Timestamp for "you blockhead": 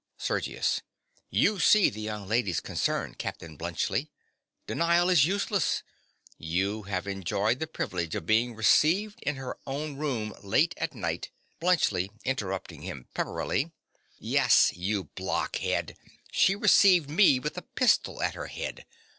14.73-15.95